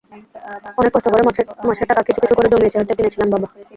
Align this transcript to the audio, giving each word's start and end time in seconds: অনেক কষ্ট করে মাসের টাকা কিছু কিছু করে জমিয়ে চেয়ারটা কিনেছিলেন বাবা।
অনেক 0.79 0.91
কষ্ট 0.95 1.07
করে 1.09 1.23
মাসের 1.67 1.87
টাকা 1.89 2.01
কিছু 2.07 2.19
কিছু 2.21 2.35
করে 2.37 2.47
জমিয়ে 2.51 2.71
চেয়ারটা 2.73 2.93
কিনেছিলেন 2.97 3.27
বাবা। 3.33 3.47